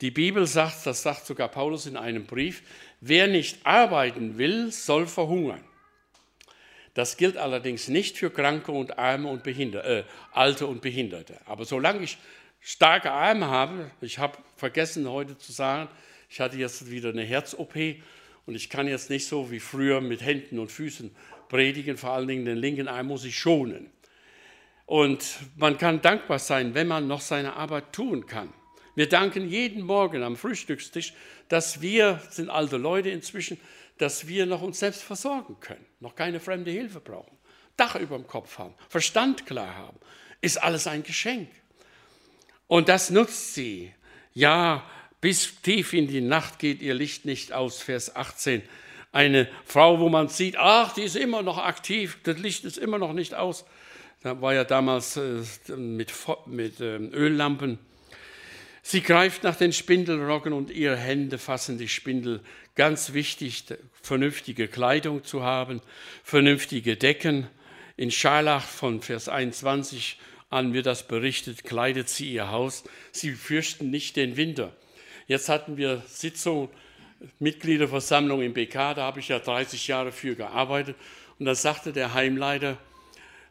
[0.00, 2.62] Die Bibel sagt, das sagt sogar Paulus in einem Brief,
[3.00, 5.64] wer nicht arbeiten will, soll verhungern.
[6.94, 11.40] Das gilt allerdings nicht für Kranke und Arme und Behinderte, äh, Alte und Behinderte.
[11.46, 12.18] Aber solange ich
[12.60, 15.88] starke Arme habe, ich habe vergessen heute zu sagen,
[16.28, 17.74] ich hatte jetzt wieder eine Herz-OP
[18.46, 21.14] und ich kann jetzt nicht so wie früher mit Händen und Füßen
[21.48, 23.90] predigen, vor allen Dingen den linken Arm muss ich schonen.
[24.86, 28.52] Und man kann dankbar sein, wenn man noch seine Arbeit tun kann.
[28.94, 31.12] Wir danken jeden Morgen am Frühstückstisch,
[31.48, 33.60] dass wir, sind alte Leute inzwischen,
[33.98, 37.36] dass wir noch uns selbst versorgen können, noch keine fremde Hilfe brauchen,
[37.76, 39.98] Dach über dem Kopf haben, Verstand klar haben,
[40.40, 41.48] ist alles ein Geschenk.
[42.66, 43.92] Und das nutzt sie.
[44.32, 44.84] Ja,
[45.20, 48.62] bis tief in die Nacht geht ihr Licht nicht aus, Vers 18.
[49.12, 52.98] Eine Frau, wo man sieht, ach, die ist immer noch aktiv, das Licht ist immer
[52.98, 53.64] noch nicht aus.
[54.22, 55.42] Da war ja damals äh,
[55.76, 56.12] mit,
[56.46, 57.78] mit äh, Öllampen
[58.82, 62.40] Sie greift nach den Spindelrocken und ihre Hände fassen die Spindel.
[62.74, 63.64] Ganz wichtig,
[64.02, 65.82] vernünftige Kleidung zu haben,
[66.24, 67.46] vernünftige Decken.
[67.96, 72.84] In Scharlach von Vers 21 an wird das berichtet, kleidet sie ihr Haus.
[73.12, 74.72] Sie fürchten nicht den Winter.
[75.26, 76.70] Jetzt hatten wir Sitzung,
[77.38, 80.96] Mitgliederversammlung im BK, da habe ich ja 30 Jahre für gearbeitet.
[81.38, 82.78] Und da sagte der Heimleiter,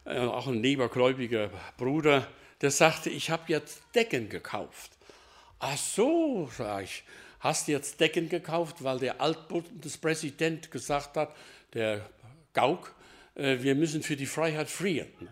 [0.04, 2.26] äh, auch ein liebergläubiger Bruder,
[2.60, 4.90] der sagte, ich habe jetzt Decken gekauft.
[5.62, 7.04] Ach so, sage ich,
[7.40, 11.36] hast du jetzt Decken gekauft, weil der Altbundespräsident gesagt hat,
[11.74, 12.08] der
[12.54, 12.94] Gauck,
[13.34, 15.28] äh, wir müssen für die Freiheit frieren.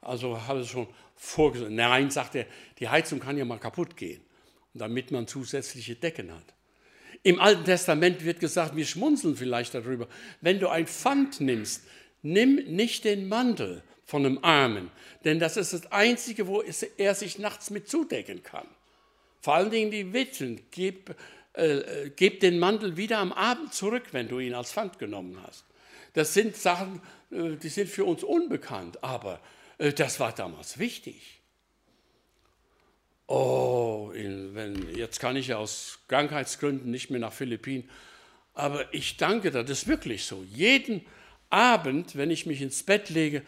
[0.00, 1.70] Also habe ich schon vorgesagt.
[1.70, 2.46] Nein, sagt er,
[2.80, 4.20] die Heizung kann ja mal kaputt gehen,
[4.74, 6.54] damit man zusätzliche Decken hat.
[7.22, 10.08] Im Alten Testament wird gesagt, wir schmunzeln vielleicht darüber,
[10.40, 11.84] wenn du ein Pfand nimmst,
[12.22, 14.90] nimm nicht den Mantel von einem Armen,
[15.24, 18.66] denn das ist das Einzige, wo er sich nachts mit zudecken kann.
[19.40, 21.14] Vor allen Dingen die Witwen, gib,
[21.54, 25.64] äh, gib den Mantel wieder am Abend zurück, wenn du ihn als Pfand genommen hast.
[26.12, 27.00] Das sind Sachen,
[27.30, 29.40] äh, die sind für uns unbekannt, aber
[29.78, 31.40] äh, das war damals wichtig.
[33.26, 37.88] Oh, in, wenn, jetzt kann ich aus Krankheitsgründen nicht mehr nach Philippinen,
[38.54, 40.44] aber ich danke, das ist wirklich so.
[40.52, 41.06] Jeden
[41.48, 43.42] Abend, wenn ich mich ins Bett lege,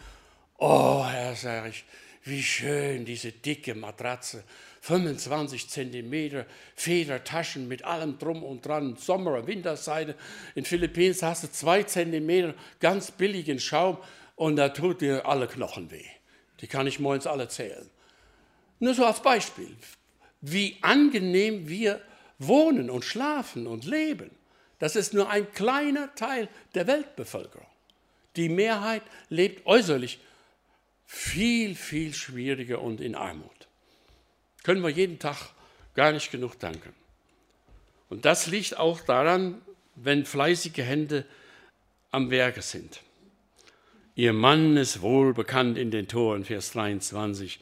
[0.59, 1.85] oh Herr, sage ich,
[2.25, 4.45] wie schön diese dicke Matratze
[4.83, 10.16] 25 Zentimeter Federtaschen mit allem drum und dran, Sommer- und Winterseite.
[10.57, 13.99] In Philippinen hast du zwei Zentimeter ganz billigen Schaum
[14.35, 16.05] und da tut dir alle Knochen weh.
[16.61, 17.88] Die kann ich morgens alle zählen.
[18.81, 19.73] Nur so als Beispiel,
[20.40, 22.01] wie angenehm wir
[22.40, 24.33] wohnen und schlafen und leben.
[24.81, 27.68] Das ist nur ein kleiner Teil der Weltbevölkerung.
[28.35, 30.18] Die Mehrheit lebt äußerlich
[31.07, 33.62] viel, viel schwieriger und in Armut
[34.62, 35.37] können wir jeden Tag
[35.94, 36.92] gar nicht genug danken.
[38.09, 39.61] Und das liegt auch daran,
[39.94, 41.25] wenn fleißige Hände
[42.11, 43.01] am Werke sind.
[44.14, 47.61] Ihr Mann ist wohl bekannt in den Toren, Vers 23.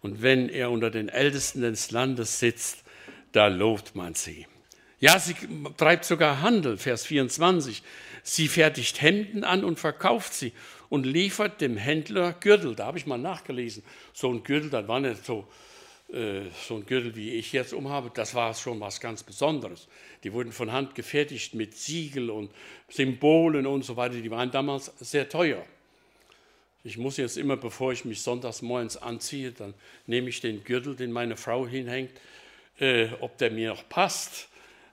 [0.00, 2.84] Und wenn er unter den Ältesten des Landes sitzt,
[3.32, 4.46] da lobt man sie.
[4.98, 5.34] Ja, sie
[5.76, 7.82] treibt sogar Handel, Vers 24.
[8.22, 10.52] Sie fertigt Hemden an und verkauft sie
[10.88, 12.74] und liefert dem Händler Gürtel.
[12.74, 13.82] Da habe ich mal nachgelesen.
[14.12, 15.46] So ein Gürtel, das war nicht so
[16.12, 19.86] so ein Gürtel, wie ich jetzt umhabe, das war schon was ganz Besonderes.
[20.24, 22.50] Die wurden von Hand gefertigt mit Siegel und
[22.88, 24.16] Symbolen und so weiter.
[24.16, 25.64] Die waren damals sehr teuer.
[26.82, 29.74] Ich muss jetzt immer, bevor ich mich sonntags morgens anziehe, dann
[30.06, 32.12] nehme ich den Gürtel, den meine Frau hinhängt,
[32.78, 34.48] äh, ob der mir noch passt.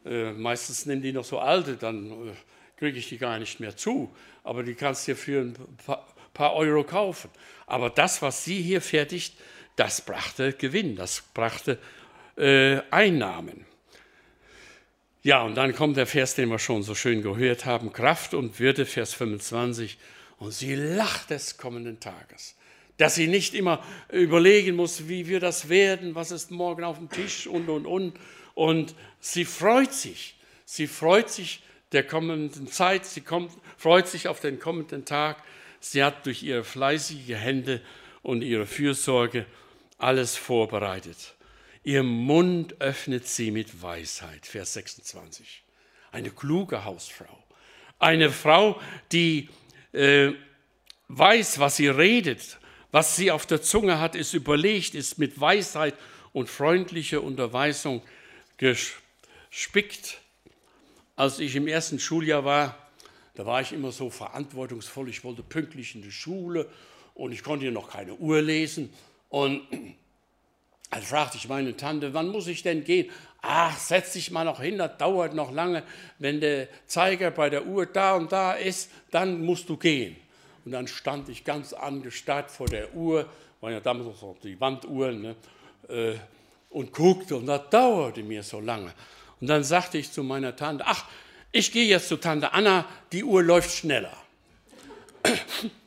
[0.06, 2.34] Äh, meistens nehmen die noch so alte, dann äh,
[2.78, 4.14] kriege ich die gar nicht mehr zu.
[4.44, 7.30] Aber die kannst du dir für ein paar, paar Euro kaufen.
[7.66, 9.36] Aber das, was sie hier fertigt,
[9.78, 11.80] das brachte Gewinn, das brachte
[12.36, 13.66] äh, Einnahmen.
[15.24, 18.60] Ja, und dann kommt der Vers, den wir schon so schön gehört haben, Kraft und
[18.60, 19.98] Würde, Vers 25.
[20.40, 22.56] Und sie lacht des kommenden Tages,
[22.98, 27.10] dass sie nicht immer überlegen muss, wie wir das werden, was ist morgen auf dem
[27.10, 28.14] Tisch und, und, und.
[28.56, 30.36] Und sie freut sich.
[30.66, 31.62] Sie freut sich
[31.92, 33.06] der kommenden Zeit.
[33.06, 35.44] Sie kommt, freut sich auf den kommenden Tag.
[35.80, 37.82] Sie hat durch ihre fleißige Hände
[38.24, 39.46] und ihre Fürsorge
[39.98, 41.36] alles vorbereitet.
[41.84, 44.46] Ihr Mund öffnet sie mit Weisheit.
[44.46, 45.64] Vers 26.
[46.12, 47.44] Eine kluge Hausfrau.
[48.00, 48.80] Eine Frau,
[49.12, 49.50] die
[49.94, 50.34] äh,
[51.08, 52.60] weiß, was sie redet,
[52.92, 55.96] was sie auf der Zunge hat, ist überlegt, ist mit Weisheit
[56.34, 58.02] und freundlicher Unterweisung
[58.58, 60.20] gespickt.
[61.16, 62.78] Als ich im ersten Schuljahr war,
[63.36, 65.10] da war ich immer so verantwortungsvoll.
[65.10, 66.70] Ich wollte pünktlich in die Schule
[67.14, 68.94] und ich konnte noch keine Uhr lesen.
[69.30, 69.62] Und
[70.90, 73.10] dann fragte ich meine Tante, wann muss ich denn gehen?
[73.42, 75.84] Ach, setz dich mal noch hin, das dauert noch lange.
[76.18, 80.16] Wenn der Zeiger bei der Uhr da und da ist, dann musst du gehen.
[80.66, 83.30] Und dann stand ich ganz angestarrt vor der Uhr,
[83.62, 85.36] waren ja damals noch die Wanduhren, ne,
[85.90, 86.16] äh,
[86.70, 88.94] und guckte und das dauerte mir so lange.
[89.40, 91.06] Und dann sagte ich zu meiner Tante, ach,
[91.52, 94.16] ich gehe jetzt zu Tante Anna, die Uhr läuft schneller.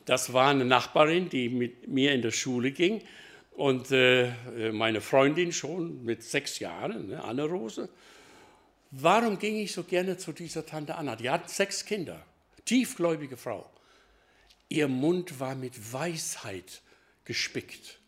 [0.05, 3.01] Das war eine Nachbarin, die mit mir in der Schule ging
[3.61, 4.33] und äh,
[4.71, 7.89] meine Freundin schon mit sechs Jahren, ne, Anne-Rose.
[8.89, 11.15] Warum ging ich so gerne zu dieser Tante Anna?
[11.15, 12.25] Die hat sechs Kinder,
[12.65, 13.69] tiefgläubige Frau.
[14.67, 16.81] Ihr Mund war mit Weisheit
[17.23, 17.99] gespickt.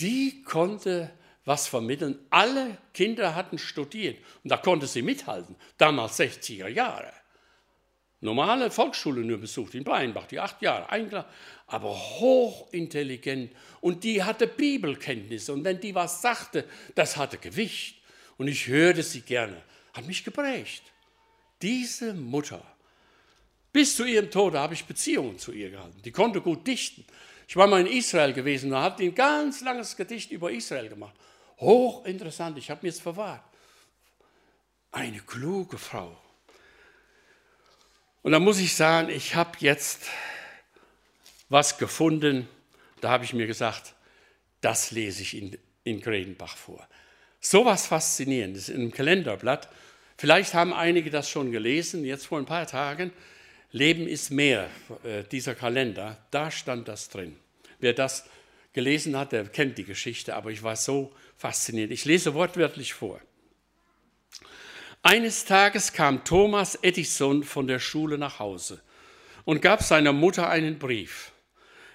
[0.00, 1.12] Die konnte
[1.44, 2.18] was vermitteln.
[2.28, 7.12] Alle Kinder hatten studiert und da konnte sie mithalten, damals 60er Jahre.
[8.20, 11.24] Normale Volksschule nur besucht in Beinbach, die acht Jahre,
[11.68, 16.64] aber hochintelligent und die hatte Bibelkenntnisse und wenn die was sagte,
[16.96, 18.02] das hatte Gewicht
[18.36, 19.62] und ich hörte sie gerne,
[19.94, 20.82] hat mich geprägt.
[21.62, 22.62] Diese Mutter,
[23.72, 26.02] bis zu ihrem Tode habe ich Beziehungen zu ihr gehalten.
[26.02, 27.04] Die konnte gut dichten.
[27.46, 31.14] Ich war mal in Israel gewesen, da hat ein ganz langes Gedicht über Israel gemacht.
[31.60, 33.44] Hochinteressant, ich habe mir es verwahrt.
[34.90, 36.16] Eine kluge Frau.
[38.28, 40.02] Und da muss ich sagen, ich habe jetzt
[41.48, 42.46] was gefunden,
[43.00, 43.94] da habe ich mir gesagt,
[44.60, 46.86] das lese ich in, in Gredenbach vor.
[47.40, 49.70] So was Faszinierendes in einem Kalenderblatt.
[50.18, 53.14] Vielleicht haben einige das schon gelesen, jetzt vor ein paar Tagen.
[53.72, 54.68] Leben ist mehr,
[55.04, 57.34] äh, dieser Kalender, da stand das drin.
[57.78, 58.26] Wer das
[58.74, 61.92] gelesen hat, der kennt die Geschichte, aber ich war so fasziniert.
[61.92, 63.22] Ich lese wortwörtlich vor.
[65.02, 68.82] Eines Tages kam Thomas Edison von der Schule nach Hause
[69.44, 71.32] und gab seiner Mutter einen Brief.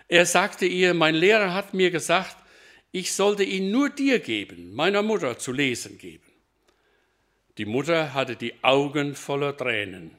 [0.07, 2.37] Er sagte ihr, mein Lehrer hat mir gesagt,
[2.91, 6.31] ich sollte ihn nur dir geben, meiner Mutter zu lesen geben.
[7.57, 10.11] Die Mutter hatte die Augen voller Tränen,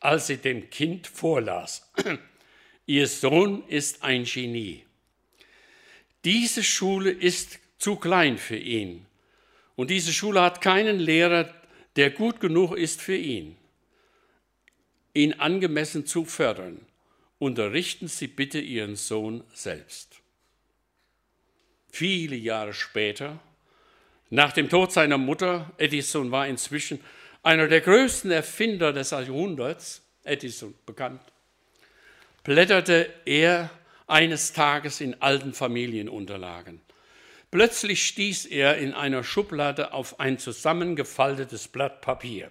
[0.00, 1.90] als sie dem Kind vorlas.
[2.86, 4.84] Ihr Sohn ist ein Genie.
[6.24, 9.06] Diese Schule ist zu klein für ihn.
[9.74, 11.52] Und diese Schule hat keinen Lehrer,
[11.96, 13.56] der gut genug ist für ihn.
[15.14, 16.80] Ihn angemessen zu fördern,
[17.38, 20.20] unterrichten Sie bitte Ihren Sohn selbst.
[21.90, 23.40] Viele Jahre später,
[24.28, 27.00] nach dem Tod seiner Mutter, Edison war inzwischen
[27.42, 31.22] einer der größten Erfinder des Jahrhunderts, Edison bekannt,
[32.42, 33.70] blätterte er
[34.06, 36.80] eines Tages in alten Familienunterlagen.
[37.50, 42.50] Plötzlich stieß er in einer Schublade auf ein zusammengefaltetes Blatt Papier.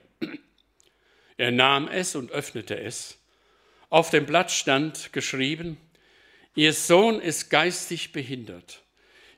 [1.37, 3.17] Er nahm es und öffnete es.
[3.89, 5.77] Auf dem Blatt stand geschrieben,
[6.55, 8.81] Ihr Sohn ist geistig behindert.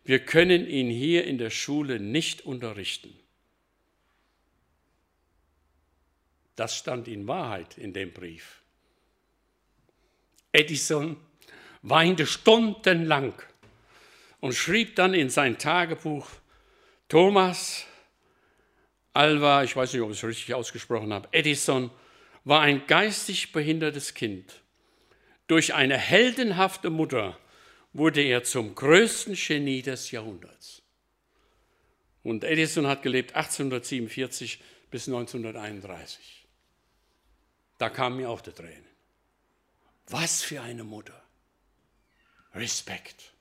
[0.04, 3.18] Wir können ihn hier in der Schule nicht unterrichten.
[6.56, 8.62] Das stand in Wahrheit in dem Brief.
[10.52, 11.18] Edison
[11.82, 13.34] weinte stundenlang
[14.40, 16.28] und schrieb dann in sein Tagebuch,
[17.10, 17.86] Thomas
[19.14, 21.90] Alva, ich weiß nicht, ob ich es richtig ausgesprochen habe, Edison
[22.44, 24.62] war ein geistig behindertes Kind.
[25.48, 27.38] Durch eine heldenhafte Mutter
[27.94, 30.84] wurde er zum größten Genie des Jahrhunderts.
[32.22, 36.46] Und Edison hat gelebt 1847 bis 1931.
[37.78, 38.86] Da kamen mir auch die Tränen.
[40.08, 41.22] Was für eine Mutter.
[42.54, 43.34] Respekt.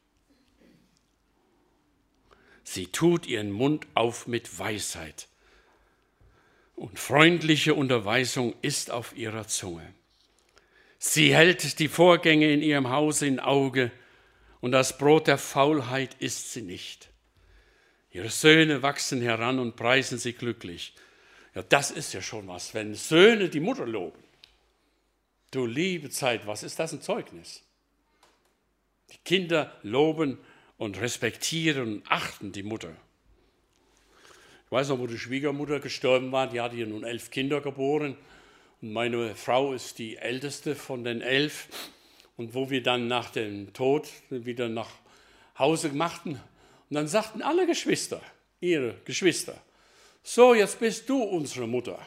[2.69, 5.29] Sie tut ihren Mund auf mit Weisheit.
[6.75, 9.95] Und freundliche Unterweisung ist auf ihrer Zunge.
[10.99, 13.93] Sie hält die Vorgänge in ihrem Hause in Auge
[14.61, 17.09] und das Brot der Faulheit isst sie nicht.
[18.11, 20.93] Ihre Söhne wachsen heran und preisen sie glücklich.
[21.55, 24.23] Ja, das ist ja schon was, wenn Söhne die Mutter loben.
[25.53, 27.63] Du liebe Zeit, was ist das ein Zeugnis?
[29.13, 30.39] Die Kinder loben
[30.79, 32.95] und respektieren und achten die Mutter.
[34.67, 38.17] Ich weiß noch, wo die Schwiegermutter gestorben war, die hatte ja nun elf Kinder geboren.
[38.83, 41.69] Und meine Frau ist die älteste von den elf.
[42.37, 44.91] Und wo wir dann nach dem Tod wieder nach
[45.59, 46.41] Hause machten,
[46.89, 48.21] und dann sagten alle Geschwister,
[48.61, 49.61] ihre Geschwister,
[50.23, 51.99] so, jetzt bist du unsere Mutter.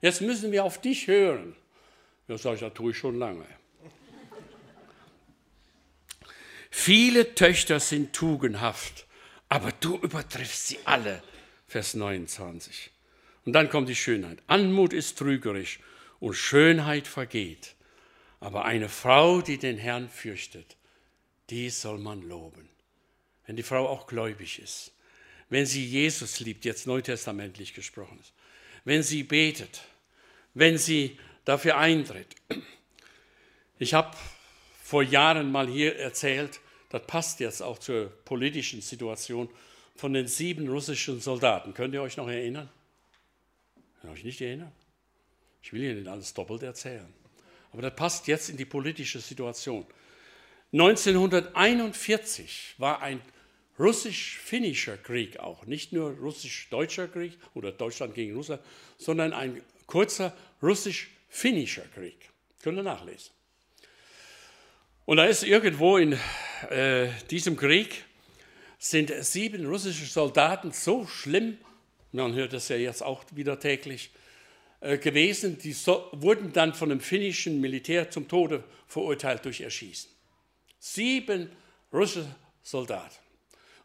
[0.00, 1.54] Jetzt müssen wir auf dich hören.
[2.26, 3.44] Ja, sage ich, das tue ich schon lange.
[6.70, 9.06] Viele Töchter sind tugendhaft,
[9.48, 11.22] aber du übertriffst sie alle.
[11.66, 12.90] Vers 29.
[13.44, 14.38] Und dann kommt die Schönheit.
[14.46, 15.80] Anmut ist trügerisch
[16.18, 17.74] und Schönheit vergeht.
[18.40, 20.76] Aber eine Frau, die den Herrn fürchtet,
[21.50, 22.68] die soll man loben.
[23.46, 24.92] Wenn die Frau auch gläubig ist,
[25.48, 28.32] wenn sie Jesus liebt, jetzt neutestamentlich gesprochen ist,
[28.84, 29.82] wenn sie betet,
[30.54, 32.34] wenn sie dafür eintritt.
[33.78, 34.16] Ich habe
[34.90, 39.48] vor Jahren mal hier erzählt, das passt jetzt auch zur politischen Situation,
[39.94, 41.74] von den sieben russischen Soldaten.
[41.74, 42.68] Könnt ihr euch noch erinnern?
[44.00, 44.72] Könnt ihr euch nicht erinnern?
[45.62, 47.06] Ich will Ihnen alles doppelt erzählen.
[47.70, 49.86] Aber das passt jetzt in die politische Situation.
[50.72, 53.20] 1941 war ein
[53.78, 58.60] russisch-finnischer Krieg auch, nicht nur russisch-deutscher Krieg oder Deutschland gegen Russland,
[58.98, 62.28] sondern ein kurzer russisch-finnischer Krieg.
[62.60, 63.30] Könnt ihr nachlesen.
[65.10, 66.16] Und da ist irgendwo in
[66.70, 68.04] äh, diesem Krieg
[68.78, 71.58] sind sieben russische Soldaten so schlimm,
[72.12, 74.12] man hört das ja jetzt auch wieder täglich,
[74.78, 80.08] äh, gewesen, die so, wurden dann von dem finnischen Militär zum Tode verurteilt durch Erschießen.
[80.78, 81.50] Sieben
[81.92, 83.16] russische Soldaten.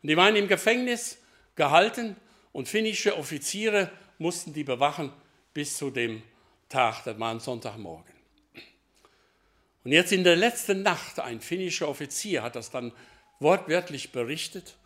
[0.03, 1.17] Und die waren im Gefängnis
[1.55, 2.15] gehalten
[2.51, 5.11] und finnische Offiziere mussten die bewachen
[5.55, 6.21] bis zu dem
[6.69, 8.14] Tag, das war ein Sonntagmorgen.
[9.85, 12.91] Und jetzt in der letzten Nacht, ein finnischer Offizier hat das dann
[13.39, 14.77] wortwörtlich berichtet,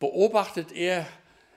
[0.00, 1.06] beobachtet er,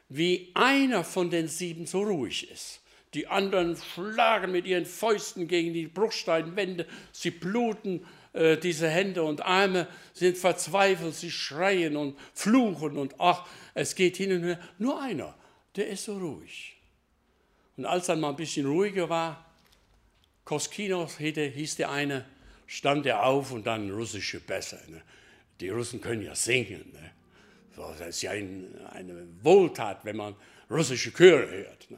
[0.10, 2.82] wie einer von den sieben so ruhig ist.
[3.16, 9.42] Die anderen schlagen mit ihren Fäusten gegen die Bruchsteinwände, sie bluten äh, diese Hände und
[9.42, 14.60] Arme sind verzweifelt, sie schreien und fluchen und ach, es geht hin und her.
[14.78, 15.34] Nur einer,
[15.76, 16.76] der ist so ruhig.
[17.76, 19.46] Und als dann mal ein bisschen ruhiger war,
[20.46, 22.26] Koskinos hieß der eine,
[22.68, 24.80] stand er auf und dann russische Bässe.
[24.90, 25.02] Ne?
[25.60, 26.92] Die Russen können ja singen.
[26.94, 27.12] Ne?
[27.76, 30.36] Das ist ja ein, eine Wohltat, wenn man
[30.70, 31.90] russische Chöre hört.
[31.90, 31.98] Ne?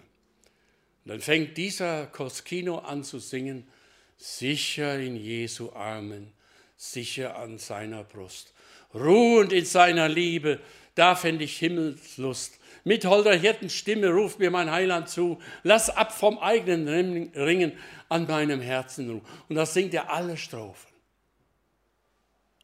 [1.06, 3.68] Dann fängt dieser Koskino an zu singen,
[4.16, 6.32] sicher in Jesu Armen,
[6.78, 8.54] sicher an seiner Brust,
[8.94, 10.60] ruhend in seiner Liebe,
[10.96, 12.59] da fände ich Himmelslust.
[12.90, 17.78] Mit holder Hirtenstimme ruft mir mein Heiland zu, lass ab vom eigenen Ringen
[18.10, 19.22] an meinem Herzen ruhen.
[19.48, 20.90] Und das singt er alle Strophen.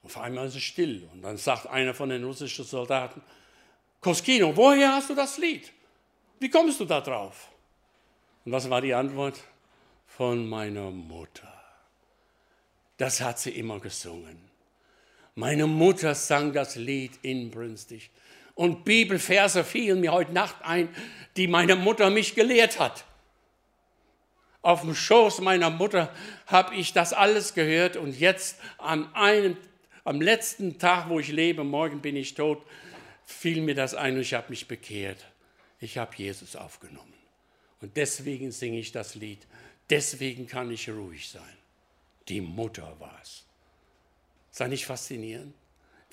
[0.02, 3.22] Auf einmal ist es still und dann sagt einer von den russischen Soldaten,
[4.02, 5.72] Koskino, woher hast du das Lied?
[6.40, 7.52] Wie kommst du da drauf?
[8.46, 9.40] Und was war die Antwort?
[10.18, 11.52] von meiner Mutter.
[12.96, 14.38] Das hat sie immer gesungen.
[15.36, 18.12] Meine Mutter sang das Lied inbrünstig.
[18.56, 20.90] Und Bibelverse fielen mir heute Nacht ein,
[21.36, 23.06] die meine Mutter mich gelehrt hat.
[24.62, 26.12] Auf dem Schoß meiner Mutter
[26.48, 29.58] habe ich das alles gehört und jetzt an einem,
[30.06, 32.66] am letzten Tag, wo ich lebe, morgen bin ich tot,
[33.26, 35.24] fiel mir das ein und ich habe mich bekehrt.
[35.80, 37.14] Ich habe Jesus aufgenommen.
[37.82, 39.46] Und deswegen singe ich das Lied.
[39.90, 41.44] Deswegen kann ich ruhig sein.
[42.28, 43.44] Die Mutter war es.
[44.50, 45.54] Sei nicht faszinierend?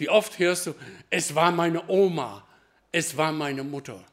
[0.03, 0.75] Wie oft hörst du,
[1.11, 2.45] es war meine Oma,
[2.91, 4.05] es war meine Mutter,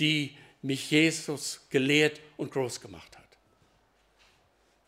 [0.00, 3.28] die mich Jesus gelehrt und groß gemacht hat.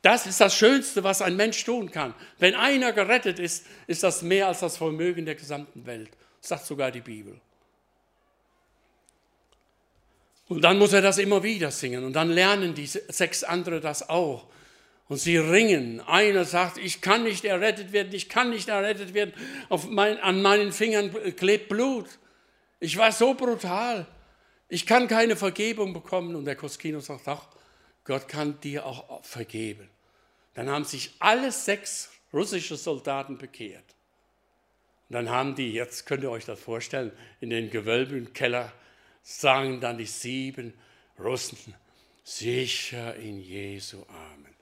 [0.00, 2.14] Das ist das Schönste, was ein Mensch tun kann.
[2.38, 6.08] Wenn einer gerettet ist, ist das mehr als das Vermögen der gesamten Welt,
[6.40, 7.38] sagt sogar die Bibel.
[10.48, 12.04] Und dann muss er das immer wieder singen.
[12.04, 14.46] Und dann lernen die sechs andere das auch.
[15.08, 16.00] Und sie ringen.
[16.00, 19.32] Einer sagt, ich kann nicht errettet werden, ich kann nicht errettet werden.
[19.88, 22.06] Mein, an meinen Fingern klebt Blut.
[22.80, 24.06] Ich war so brutal.
[24.68, 26.34] Ich kann keine Vergebung bekommen.
[26.34, 27.46] Und der Koskino sagt, doch,
[28.04, 29.88] Gott kann dir auch vergeben.
[30.54, 33.84] Dann haben sich alle sechs russische Soldaten bekehrt.
[35.08, 38.72] Und dann haben die, jetzt könnt ihr euch das vorstellen, in den Gewölben, Keller,
[39.22, 40.74] sagen dann die sieben
[41.18, 41.74] Russen,
[42.24, 44.55] sicher in Jesu Armen.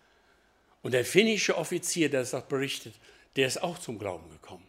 [0.85, 2.95] Und der finnische Offizier, der das berichtet,
[3.37, 4.67] der ist auch zum Glauben gekommen.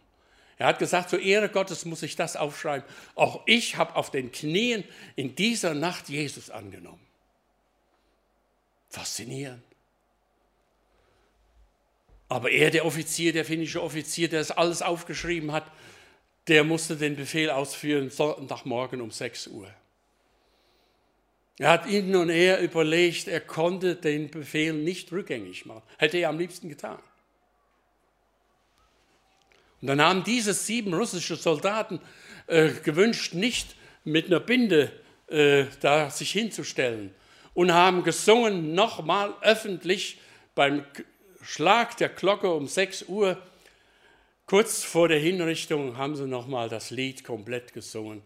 [0.56, 2.88] Er hat gesagt, zur Ehre Gottes muss ich das aufschreiben.
[3.14, 4.82] Auch ich habe auf den Knien
[5.14, 7.06] in dieser Nacht Jesus angenommen.
[8.88, 9.62] Faszinierend.
[12.30, 15.70] Aber er, der Offizier, der finnische Offizier, der das alles aufgeschrieben hat,
[16.48, 19.70] der musste den Befehl ausführen, Sonntagmorgen um 6 Uhr.
[21.58, 25.82] Er hat hin und her überlegt, er konnte den Befehl nicht rückgängig machen.
[25.96, 26.98] Hätte er am liebsten getan.
[29.80, 32.00] Und dann haben diese sieben russische Soldaten
[32.46, 34.92] äh, gewünscht, nicht mit einer Binde
[35.28, 37.14] äh, da sich hinzustellen
[37.54, 40.20] und haben gesungen, nochmal öffentlich
[40.54, 40.84] beim
[41.42, 43.40] Schlag der Glocke um 6 Uhr,
[44.46, 48.22] kurz vor der Hinrichtung, haben sie nochmal das Lied komplett gesungen.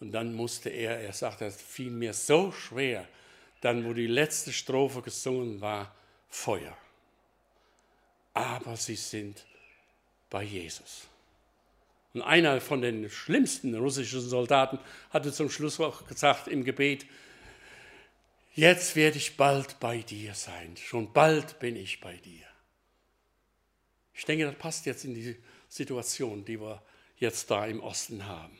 [0.00, 3.06] Und dann musste er, er sagte, es fiel mir so schwer,
[3.60, 5.94] dann wo die letzte Strophe gesungen war,
[6.28, 6.76] Feuer.
[8.32, 9.44] Aber sie sind
[10.30, 11.06] bei Jesus.
[12.14, 14.78] Und einer von den schlimmsten russischen Soldaten
[15.10, 17.06] hatte zum Schluss auch gesagt im Gebet,
[18.54, 22.46] jetzt werde ich bald bei dir sein, schon bald bin ich bei dir.
[24.14, 25.36] Ich denke, das passt jetzt in die
[25.68, 26.82] Situation, die wir
[27.16, 28.58] jetzt da im Osten haben.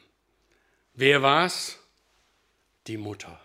[1.00, 1.78] Wer war's?
[2.86, 3.40] Die Mutter.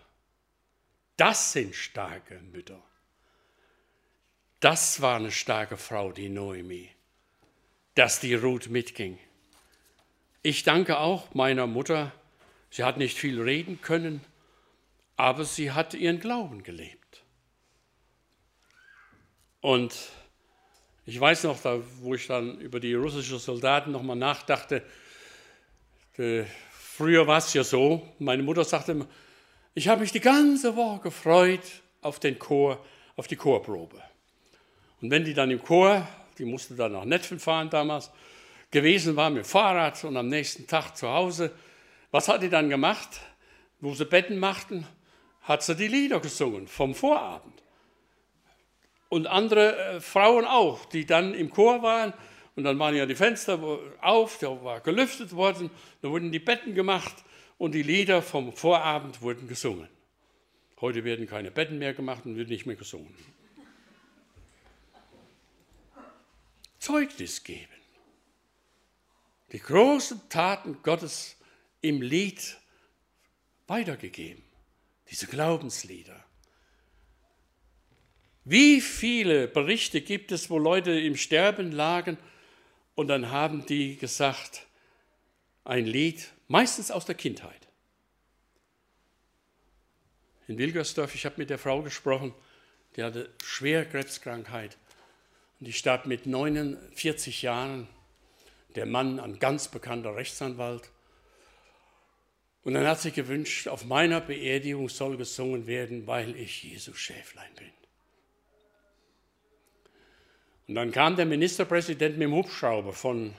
[1.16, 2.82] Das sind starke Mütter.
[4.60, 6.90] Das war eine starke Frau, die Noemi,
[7.94, 9.18] dass die Ruth mitging.
[10.42, 12.12] Ich danke auch meiner Mutter.
[12.68, 14.20] Sie hat nicht viel reden können,
[15.16, 17.24] aber sie hat ihren Glauben gelebt.
[19.62, 20.10] Und
[21.06, 24.84] ich weiß noch, da, wo ich dann über die russischen Soldaten nochmal nachdachte,
[26.18, 26.44] äh,
[26.96, 29.06] früher war es ja so, meine Mutter sagte immer,
[29.74, 32.82] ich habe mich die ganze Woche gefreut auf den Chor,
[33.16, 34.02] auf die Chorprobe.
[35.02, 38.10] Und wenn die dann im Chor, die musste dann nach Netfen fahren damals,
[38.70, 41.52] gewesen war mit dem Fahrrad und am nächsten Tag zu Hause,
[42.10, 43.20] was hat die dann gemacht?
[43.80, 44.86] Wo sie Betten machten,
[45.42, 47.62] hat sie die Lieder gesungen vom Vorabend.
[49.10, 52.14] Und andere äh, Frauen auch, die dann im Chor waren.
[52.56, 53.60] Und dann waren ja die Fenster
[54.00, 57.14] auf, da war gelüftet worden, da wurden die Betten gemacht
[57.58, 59.88] und die Lieder vom Vorabend wurden gesungen.
[60.80, 63.14] Heute werden keine Betten mehr gemacht und wird nicht mehr gesungen.
[66.78, 67.72] Zeugnis geben.
[69.52, 71.36] Die großen Taten Gottes
[71.82, 72.56] im Lied
[73.66, 74.42] weitergegeben.
[75.10, 76.24] Diese Glaubenslieder.
[78.44, 82.16] Wie viele Berichte gibt es, wo Leute im Sterben lagen
[82.96, 84.66] und dann haben die gesagt,
[85.64, 87.68] ein Lied, meistens aus der Kindheit.
[90.48, 92.34] In Wilgersdorf, ich habe mit der Frau gesprochen,
[92.96, 94.78] die hatte schwere Krebskrankheit
[95.60, 97.86] und die starb mit 49 Jahren.
[98.74, 100.90] Der Mann, ein ganz bekannter Rechtsanwalt.
[102.62, 107.54] Und dann hat sie gewünscht, auf meiner Beerdigung soll gesungen werden, weil ich Jesus Schäflein
[107.54, 107.70] bin.
[110.68, 113.34] Und dann kam der Ministerpräsident mit dem Hubschrauber von,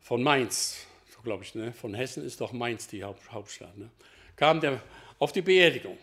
[0.00, 1.72] von Mainz, so glaube ich, ne?
[1.72, 3.76] von Hessen ist doch Mainz die Hauptstadt.
[3.76, 3.90] Ne?
[4.36, 4.82] Kam der
[5.18, 5.98] auf die Beerdigung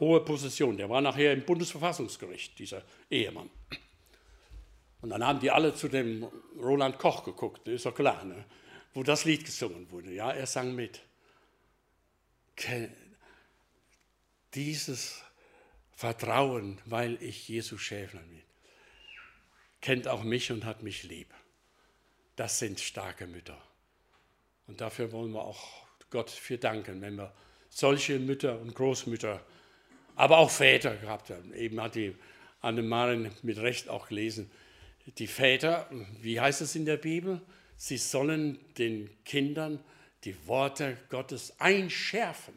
[0.00, 0.76] hohe Position.
[0.76, 3.50] Der war nachher im Bundesverfassungsgericht, dieser Ehemann.
[5.00, 6.26] Und dann haben die alle zu dem
[6.60, 8.44] Roland Koch geguckt, ist doch klar, ne?
[8.94, 10.12] wo das Lied gesungen wurde.
[10.12, 11.00] Ja, er sang mit.
[14.54, 15.22] Dieses
[15.96, 18.42] Vertrauen, weil ich Jesus Schäflein bin,
[19.80, 21.32] kennt auch mich und hat mich lieb.
[22.36, 23.60] Das sind starke Mütter.
[24.66, 27.32] Und dafür wollen wir auch Gott für danken, wenn wir
[27.70, 29.42] solche Mütter und Großmütter
[30.16, 31.54] aber auch Väter gehabt haben.
[31.54, 32.14] Eben hat die
[32.60, 34.50] Annemarin mit Recht auch gelesen.
[35.18, 35.88] Die Väter,
[36.20, 37.40] wie heißt es in der Bibel?
[37.76, 39.82] Sie sollen den Kindern
[40.24, 42.56] die Worte Gottes einschärfen.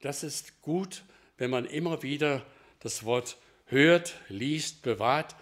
[0.00, 1.04] Das ist gut,
[1.42, 2.46] wenn man immer wieder
[2.78, 3.36] das Wort
[3.66, 5.34] hört, liest, bewahrt.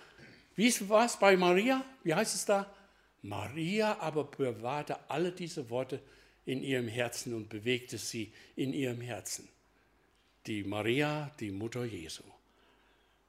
[0.56, 1.84] Wie war es bei Maria?
[2.04, 2.74] Wie heißt es da?
[3.20, 6.00] Maria aber bewahrte alle diese Worte
[6.46, 9.46] in ihrem Herzen und bewegte sie in ihrem Herzen
[10.46, 12.22] die Maria, die Mutter Jesu.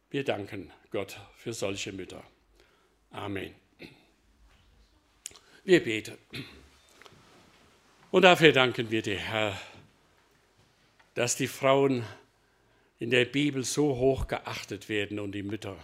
[0.09, 2.23] Wir danken Gott für solche Mütter.
[3.09, 3.53] Amen.
[5.65, 6.17] Wir beten.
[8.11, 9.59] Und dafür danken wir dir, Herr,
[11.15, 12.05] dass die Frauen
[13.01, 15.75] in der Bibel so hoch geachtet werden und die Mütter.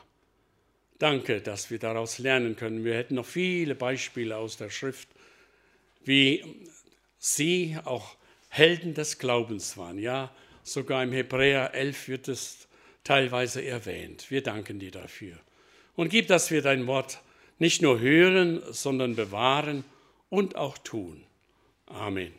[1.00, 2.86] Danke, dass wir daraus lernen können.
[2.86, 5.10] Wir hätten noch viele Beispiele aus der Schrift,
[6.06, 6.44] wie
[7.18, 8.16] sie auch
[8.48, 10.00] Helden des Glaubens waren.
[10.00, 10.32] Ja,
[10.68, 12.68] Sogar im Hebräer 11 wird es
[13.06, 14.30] teilweise erwähnt.
[14.30, 15.38] Wir danken dir dafür.
[15.96, 17.22] Und gib, dass wir dein Wort
[17.58, 19.86] nicht nur hören, sondern bewahren
[20.30, 21.24] und auch tun.
[21.86, 22.34] Amen.